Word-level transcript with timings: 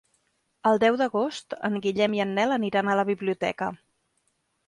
El 0.69 0.79
deu 0.83 0.95
d'agost 1.01 1.53
en 1.69 1.77
Guillem 1.83 2.15
i 2.19 2.23
en 2.25 2.33
Nel 2.39 2.55
aniran 2.57 2.89
a 2.89 2.97
la 3.03 3.05
biblioteca. 3.13 3.71